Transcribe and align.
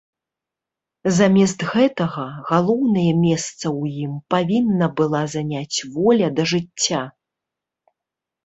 Замест 1.17 1.59
гэтага, 1.73 2.23
галоўнае 2.51 3.11
месца 3.27 3.63
ў 3.79 3.83
ім 4.07 4.13
павінна 4.35 4.85
была 5.03 5.23
заняць 5.35 5.77
воля 5.99 6.27
да 6.41 6.47
жыцця. 6.55 7.01